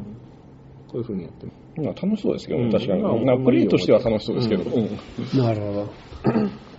[0.95, 1.51] ういうふうにやってる。
[1.77, 3.25] まあ楽しそうですけどね、うん確かに。
[3.25, 4.63] まあプレイとしては楽しそうですけど。
[4.63, 5.93] うんうんなるほど。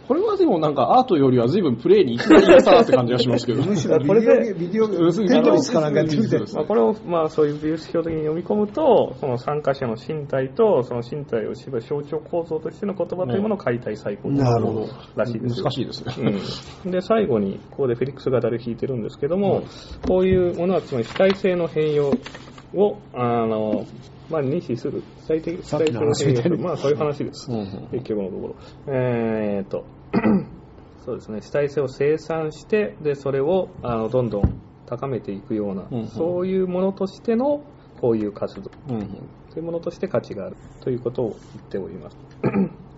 [0.09, 3.63] これはでもなんかアートよりは随分プレイに行き過ぎたなって感じがしますけど。
[3.67, 6.39] むしろこれでビデオ、うんテトリスかなんかやってみて。
[6.55, 15.65] まあ、これを、まあ、そういう美術表的に読み込むと、その参加者の身体と、その身体を縛る象徴構造としての言葉というものを解体再構築なるほどらしいですよ。
[15.65, 16.41] 難しいですね。
[16.85, 19.63] うん、で最後にここでフェリックスがダル弾いてるんですけども、
[20.07, 22.13] こういうものはつまり主体性の変容
[22.75, 23.85] をあの、
[24.29, 25.03] まあ、認識する。
[25.25, 26.57] 主体的主さっきの体性の話みたいに。
[26.57, 27.89] 変容まあそういう話です、うんうん。
[27.93, 28.55] 結局のところ。
[28.89, 29.85] えー、っと
[31.05, 31.41] そうですね。
[31.43, 34.43] 主体性を生産してでそれをあのどんどん
[34.87, 36.09] 高めていくような、うんうん。
[36.09, 37.63] そういうものとしての
[38.01, 38.71] こういう活動。
[38.89, 39.09] うんうん。
[39.51, 40.57] というものとして価値がある。
[40.81, 42.17] ということを言っております。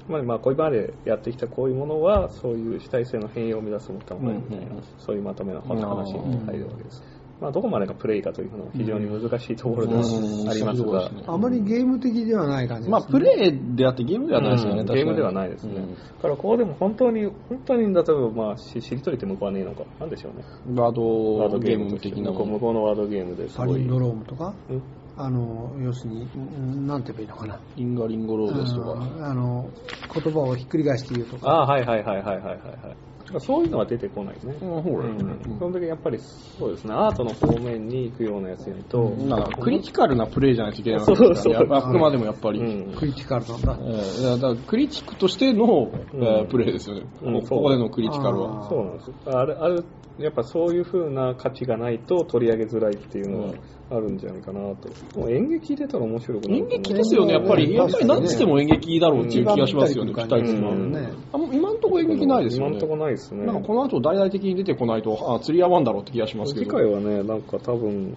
[0.07, 4.85] つまりまあこういう場でやってきたこういうものはそういう主体性の変容を目指すものだみたいな、うんうんうん。
[4.99, 7.03] そういうまとめの話に入るわけです。
[7.45, 12.91] まあ、どこまでがプレイかというのは非常に難しいところではうんありますがそうですね、あまりゲーム的ではない感じです、ね。
[12.93, 15.75] まあ、プレイであってゲームではないですよね、うんゲームではないですね。
[15.75, 20.45] うんだからここでも本当に、本当に例えば、まあ、ししりとりって向こうはねえのか、なんでしょうね。
[20.81, 23.69] ワードワードゲーム的な向こう向こうのワードゲームですごい。
[23.69, 24.83] パリンドロームとか、うん
[25.17, 27.61] あの、要するに、んなんて言えばいいのかな。
[27.77, 29.01] リンガリンゴローですとか。
[29.21, 29.69] あの、
[30.13, 31.49] 言葉をひっくり返して言うとか。
[31.49, 32.97] ああ、はいはいはいはいはいはいはい。
[33.39, 34.55] そういうのは出てこないね。
[34.61, 41.67] うんほらうん基本的にやっぱりそうですね、アートの方面に行くようなやつやると、なんかクリティカルなプレイじゃないといけないわけそうそうですからね。
[41.71, 42.61] あくまでもやっぱり。
[42.61, 43.79] うんクリティカルなんだ。
[43.81, 48.67] えーだからクリティックとしての、えーうんプレイですよね、うんこここでのクリティカルは。
[48.67, 49.15] あそうなんですよ。
[49.27, 49.85] ある、ある、
[50.19, 53.55] やっぱそういう風な価値がないと取り上げづらいっていうのは
[53.91, 54.89] あるんじゃないかなと。
[55.19, 57.67] もう演劇入れたら面白くなる演劇ですよね、やっぱり。
[57.67, 61.51] うんやっぱり何つっても演劇だろうっていう気がしますよね、うん期待値は。
[61.53, 62.71] 今んとこ演劇ないですよね。
[62.71, 63.47] 今んとこないですね。
[63.47, 66.77] なんかこの後大々的に出てこないと、あ、釣り合わんだろうって気がしますけ次ど。
[66.77, 68.17] 回はね、なんか多分、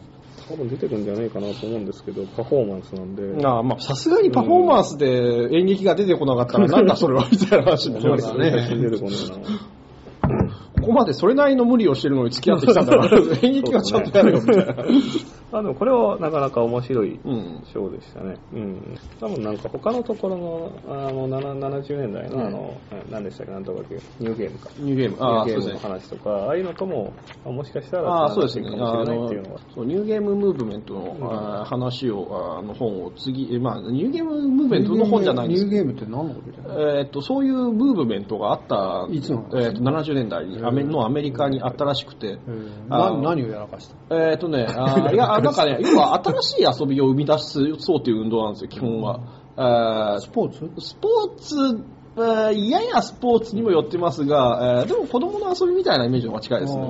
[0.49, 3.45] 多分出てくるんじゃないかなと思うんですけど、パフォーマンスなんで。
[3.45, 8.51] あまあ、さすがにパフォーマンスで演劇が出てこなかったら、なんだそれは、みたいな話になりますよね。
[8.51, 8.89] ね。
[8.89, 9.77] 出てこないな。
[10.79, 14.75] ここまでそれなりの無理をしてるのに付き合ってきたんだから、 演劇はちゃんとやるよ、みたいな。
[15.51, 17.61] あ、でもこれはなかなか面白いうん。
[17.65, 18.35] ショーでしたね。
[18.53, 18.97] うん。
[19.19, 22.73] 多分なんか他のところの、あの、7 70年代のあの、
[23.09, 24.69] 何でしたっけ、なんとかっていう、ニューゲームか。
[24.77, 25.17] ニューゲーム。
[25.19, 26.09] ああ、ニューゲームのそうですね。
[26.09, 27.13] 話とか、ああいうのとも、
[27.45, 28.69] あもしかしたら、ああ、そうですね。
[28.69, 29.59] かもしれないっていうのは。
[29.73, 42.37] そうニューゲームムーブメントの、あー話を、あの本を次、えまあ、ニューゲームムーブメントの本じゃないんですニューゲームって何のことじゃないえーっと、そういうムーブメントがあった、いつのえーっと70年代にアメのアメリカにあったらしくて、
[42.89, 44.15] あな何をやらかした？
[44.15, 49.19] えーっとね、あーいや、あなんかね、 要は新しい遊びを生み出すそうという運動なんですよ、基本は。
[49.57, 50.71] えースポーツ？
[50.79, 51.83] スポーツ、えー
[52.21, 56.81] ややスポーツにも寄ってますが、えーでも子供の遊びみたいなイメージの方が近いですね。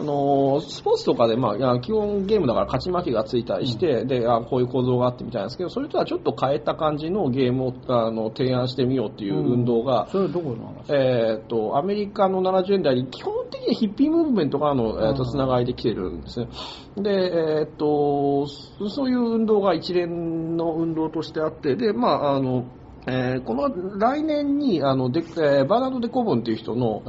[0.00, 10.56] あのースポーツとかで、まあ基本ゲームだから勝ち負けがついたりして、であ、こういう構造があってみたいなんですけど、それとはちょっと変えた感じのゲームをあの提案してみようっていう運動が、それはどこ
[10.88, 16.48] えー、とアメリカの70年代に基本的にヒッピームーブメントからの、えー、とうんつながりできてるんですね。
[16.96, 22.64] で、えー、とそそういう運動が一連の運動としてあって、で、まあ、あの、
[23.08, 27.08] えーこの来年にあのデ、えーバーナード・デ・コブンという人の、え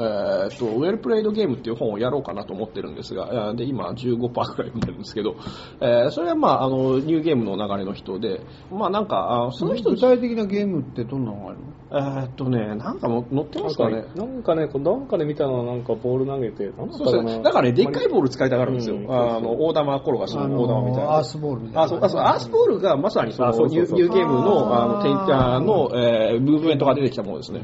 [0.53, 5.35] ー、とウェルプレイドゲームっていう本をやろうかなと思ってるんですが、で今15%くらい読んでるんですけど、
[5.81, 11.63] えーそれは、まあ、あのニューゲームの流れの人で、まあなんか、あその人具体的なゲームってどんなのがあるの？
[11.89, 14.03] えーっとね、なんかも載ってますかね。
[14.15, 17.41] なんかね、なんかで見たのはなんかボール投げて、なんだったかね。
[17.41, 18.97] だからね、でっかいボール使いたがるんですよ。
[18.97, 21.03] うんあの、大玉転がしのあ大玉みたいな。
[21.05, 27.61] のアースボールみたいなあ、そう、あそうアースボールがまさにそのあそうそうそうニューゲームの、あの、テイターの、えー、ムーブメントが出てきたものですね。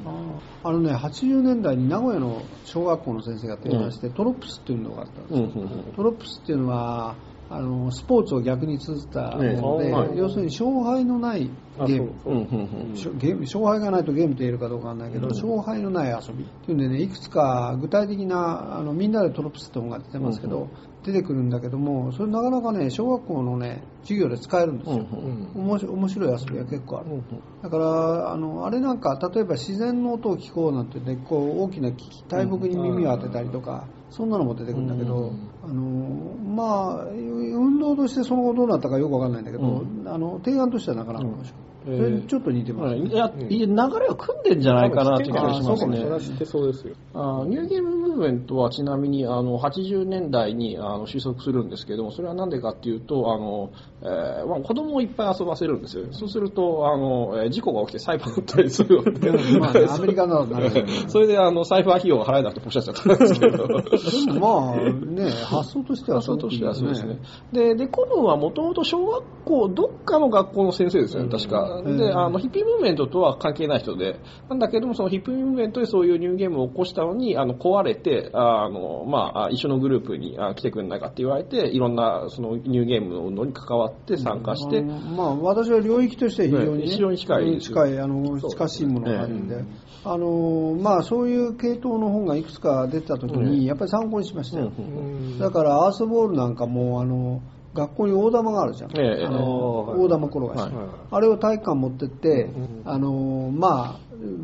[0.66, 5.94] あのね80年代に名古屋の小学校の先生が提案して、トロップスっていうのがあったんですうん、よ、うん、うん。
[5.94, 7.16] トロップスっていうのは
[7.50, 12.14] あのスポーツを逆に綴ったもので、ねはい要するに勝敗のないあゲーム。
[12.24, 20.70] そううん、うん、ゲーム勝敗がないとゲームと言えるかどうかわかんないけど、勝敗のない遊びっていうんでねいくつか具体的なあのみんなでトロップスって本が出てますけど、うん
[21.04, 27.24] 出てくるんだけどもそれなかなかね小学校のね授業で使えるんですよ、うん面白面白い遊びが結構ある、うん
[27.62, 31.92] だからあのあれなんか例えば自然の音を聞こうなんてねこう大きな
[32.28, 35.50] 大木に耳を当てたりとか、そんなのも出てくるんだけど、うん。
[35.64, 41.54] あのまあ運動としてその後どうなったかよくわかんないんだけど、うあの提案としてはなかなか面白い、
[41.88, 46.10] うんそれにちょっと似てます、いや、いや流れは組んでんじゃないかなって気がしますねそれ。
[46.10, 46.96] は知ってそうですよ。
[47.14, 56.06] あニューゲームムーブメントはちなみにあの80年代にあの収束するんですけども、それはなんでかっていうと、あのえーまあ、子供をいっぱい遊ばせるんですよ。
[56.12, 63.68] そうすると、あのえー事故が起きて裁判だったりするので、まあね アメリカならなるほどねそれであのサイファー費用が払えなくてポシャっちゃったんですけど。
[63.68, 67.20] でもまあね発想としてはそうですねね。
[67.52, 71.73] で、で、コブンはもともと小学校、どっかの学校の先生ですよね、確か。
[71.76, 71.98] うん。
[71.98, 89.64] で、あの、ヒッピームーブメントとは関係ない人で、なんだけども、そのヒッピームーブメントでそういうニューゲームを起こしたのに、あの、壊れて、あの、まあ、一緒のグループにあ来てくれないかって言われて、いろんな、その、ニューゲームのに関わって参加して、あのまあ、私は領域としては非常に、ねね非常に近い近いあの近しいものがあるんで、
[90.06, 95.40] あのまあ、そういう系統の本がいくつか出てた時に、やっぱり参考にしましたよ、うん。
[95.40, 97.42] だからアースボールなんかもあの
[97.74, 100.72] 学校に大玉があるじゃん、ええあの大玉転がし、はい。
[101.12, 104.00] あれを体育館持ってって、うんあのまあ、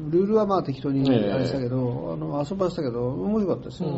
[0.10, 1.32] ルールはまあ適当にええ。
[1.32, 3.90] あれしたけど、あの遊ばせたけど面白かったですよ、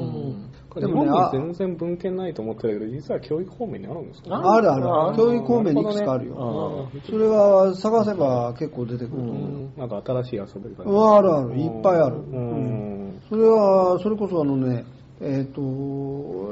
[0.70, 4.36] これ日本に全然文献ないと思ってたけど、実は教育方面にあるんですか？
[4.36, 4.72] ある。
[4.72, 9.74] あるあー教育方面にいくつかあるあよ、ーそれは探せば結構出てくると思う、うん。
[9.78, 11.56] なんか新しい遊び方うんあるある。
[11.58, 12.18] いっぱいある。
[12.18, 13.22] うん。
[13.30, 14.84] それは、それこそあのね、
[15.22, 15.62] えっ、と、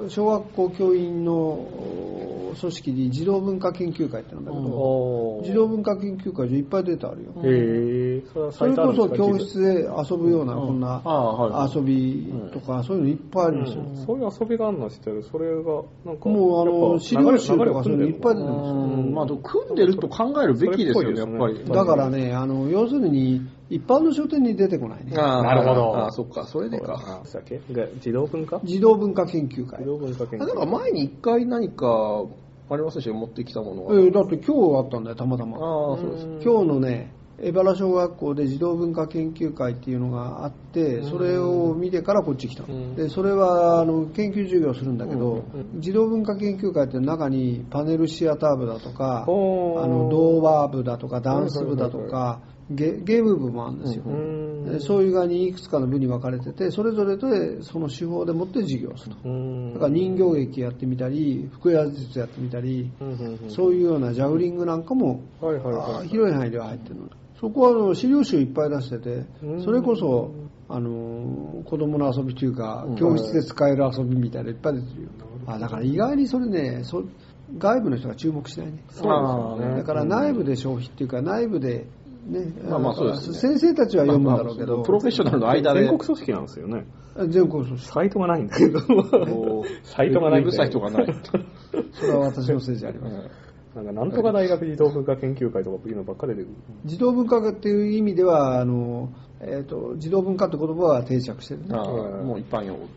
[0.10, 2.19] 小学校教員のお
[2.60, 7.32] 組織に児童文化研究会ってなんだけど、児童文化研究会でいっぱいデータあるよ。
[7.44, 8.24] へえ。
[8.52, 13.84] それこそ教室室で遊ぶような、こんなああはい遊びとか、そういうのいっぱいありますよ。
[14.06, 15.24] そういう遊びがあるのは知ってる？
[15.24, 18.76] それが、なんか、もうあの、資料集とかそういうのいっぱい出て流れますよ。
[18.76, 18.78] う
[19.10, 21.64] んまあ、でも組んでると考えるべきですよね、やっぱり。
[21.66, 25.14] だからね、あの、要するに、一般の書店に出てこないね。
[25.16, 27.22] ああなるほどああ、そっか、それでか。
[27.24, 27.62] あだっけ？
[27.72, 28.60] が児童文化？
[28.64, 29.86] 児童文化研究会児。
[29.86, 32.24] 童文化研あ究なんか前に一回何か、
[32.70, 33.96] ありませんでした持ってきたものが。
[33.96, 35.58] えーだって今日あったんだよ、たまたま。
[35.58, 36.26] ああ、そうです。
[36.44, 42.64] 今日のね、江原小学校で児童文化研究会っていうのがあって、それを見てからこっち来た
[42.96, 45.44] で、それはあの研究授業するんだけど、
[45.78, 54.04] 児童文化研究会って中にパネルシアター部だとか、あの童話部だとかダンス部だとか、ゲゲーム部もあるんですよ。
[54.06, 59.30] うんでそういう側にいくつかの部に分かれてて、それぞれでその手法でもって授業をすると。
[59.30, 67.10] うんだから人形劇やってみたり、腹話術やってみたり、うんそういうようなジャグリングなんかも、はいはいはい広い範囲では入ってるの。
[67.40, 70.32] そこはあの資料集いっぱい出しててうん、それこそ、
[70.68, 75.10] あのー子供の遊びというか、教室で使える遊びみたいなのいっぱい出てるよ。
[75.48, 77.04] あだから意外にそれね、そ
[77.58, 78.84] 外部の人が注目しないね。
[78.90, 81.88] そうですよねだから内部で消費っていうか、内部で、
[82.30, 85.82] ね、まあまあそうですね先生たちは読むんだろうけど、プロフェッショナルの間で。
[85.82, 86.86] 全国組織なんですよね。
[87.28, 88.80] 全国組織サイトがないんだけど。
[89.84, 91.08] サイトがないサイトがない。
[91.94, 93.30] それは私のせいじゃありません。
[93.76, 96.56] なんか、なんとか大学児童文化研究会とかいうのばっかり出てくる。
[96.86, 99.10] 児童文化っていう意味では、あの、
[99.42, 101.76] えっ、と、児童文化って言葉は定着してるね。
[101.76, 102.88] もう一般用語。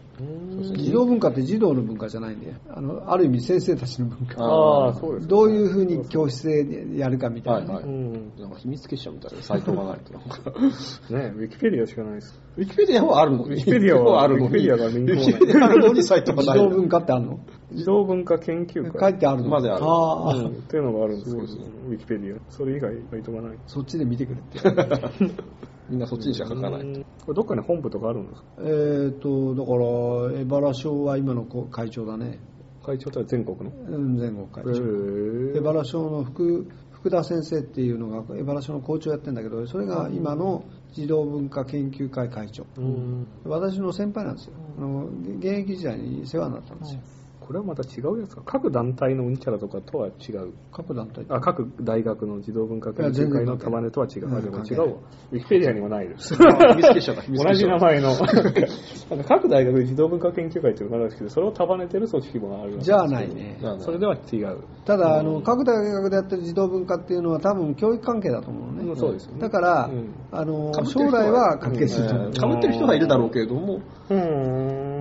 [0.75, 4.45] 児童文化って児童の文化じゃないんで、あの、ある意味先生たちの文化。
[4.45, 5.29] ああ、そうです。
[5.29, 7.75] どういうふうに教室でやるかみたいなね。
[7.75, 7.91] はいはい。
[7.91, 8.33] うん。
[8.39, 10.51] なんか秘密結社みたいなサイトがないとなんか。
[11.11, 12.41] ねウィキペディアしかないです。
[12.57, 13.51] ウィキペディアはあるのに。
[13.51, 14.47] ウィキペディアはあるのに。
[14.47, 16.59] ウィキペディアがリンクもないウィキペディアあるのにサイトがない。
[16.59, 17.41] 児童文化ってあるの
[17.73, 19.13] 児童文化研究書会。
[19.13, 21.47] いてあるのまであるああ、うんっていうのがあるんですけど、
[21.89, 22.41] ウィキペディア。
[22.51, 23.59] それ以外サイトがない。
[23.67, 25.33] そっちで見てくれって。
[25.89, 26.81] みんなそっちにしか書かない。
[26.81, 28.49] うんこれどっかに本部とかあるんですか？
[28.59, 32.41] えっと、だから、江原賞は今の会長だね。
[32.85, 33.71] 会長とは全国の？
[33.71, 34.71] うん全国会長。
[34.73, 43.27] へ江原賞の福福田先生っていうのが江原賞の校長やってるんだけどそれが今の児童文化研究会会長うん。
[43.45, 45.07] 私の先輩なんですよあの
[45.39, 47.01] 現役時代に世話になったんですよ
[47.47, 48.43] これはまた違うやつか。
[48.45, 50.53] 各団体のうんちゃらとかとは違う。
[50.73, 54.39] 各団体あ、各大学の児童文化研究会の束ねとは違う。
[54.39, 54.87] うでも違うわ。
[55.33, 56.35] ウィキペディアにもないです。
[56.39, 57.67] 同じ。
[57.67, 58.13] 名前の。
[59.29, 64.59] 各大学で児童文化研究会っていうのがあるんですけど、それを束ねてる組織もあるじゃあないねそれでは違う。
[64.85, 74.92] ただあの各大学でやってる児童文化っていうのは多分教育関係だと思うのね、うんそうですだから、うんあの将来は関係すると思う、うん被ってる人はいるだろうけれども、うーん。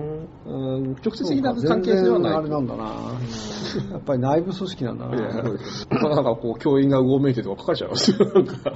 [0.44, 2.34] うん直接的なそうか関係性はない。
[2.34, 2.84] あれなんだな、
[3.92, 8.18] やっぱり内部組織なんだな、いやなんかこう、教員がうごめいてとか書かれちゃいますよ。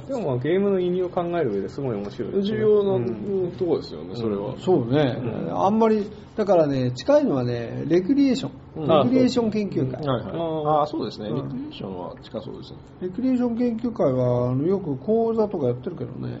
[0.07, 3.51] でもまあゲームの意味を考える上ですごい面白い重要なうん。
[3.57, 4.55] ところですよね、それは。
[4.59, 5.17] そうね、
[5.51, 10.05] あんまり、だからね、近いのはね、レクリエーション、クリエーション研究会。
[10.05, 10.81] はいはい。
[10.83, 11.29] あそうですね。
[11.29, 12.77] リクリエーションは近そうですね。
[13.01, 16.39] レクリエーション研究会はあのよく講座とかやってるけどね、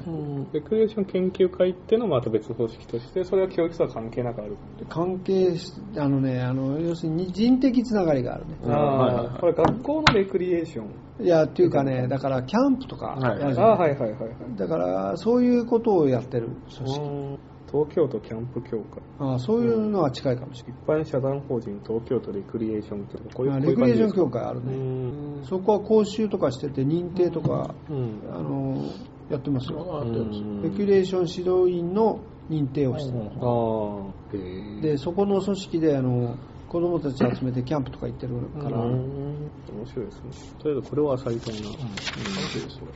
[0.53, 4.57] レクリエーション研究会っていうのはまた別組織として、それは教育とは関係なくある。
[4.89, 8.57] 関係し、あのね、あの要するに人的つながりがあるね。
[8.63, 11.07] うんはいはいはいこれ学校のレクリエーション。
[11.19, 14.31] いや、っていうかね、だからキャンプとかはいやるじゃんあはいはいはいはい。
[14.55, 17.39] だからそういうことをやってる組織。
[17.73, 19.01] うん東京都キャンプ協会。
[19.19, 23.33] あそういうのは近いかもしれ一般社団法人東京都レクリエーション協会。
[23.33, 25.43] こういうレクリエーション感協会あるね。
[25.43, 28.21] そこは講習とかしてて認定とか、うん。
[28.31, 28.91] あの
[29.29, 30.01] やってますよ。
[30.03, 33.25] うんレクリエーション指導員の認定をしてる。
[33.41, 34.37] ああ。
[34.37, 34.81] へえ。
[34.81, 40.31] で、そこの組織であの子供たち集めてキャンプとか行ってるから、うん面白いですね。
[40.59, 41.69] とりあえずこれはサイトにな。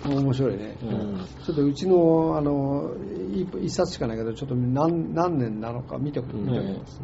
[0.09, 0.23] うん。
[0.25, 0.77] 面白いね。
[0.81, 2.91] うんちょっとうちのあの
[3.33, 7.01] 一一冊しかないけど、ちょっと何何年なのか見てくれ、うん見てくれます。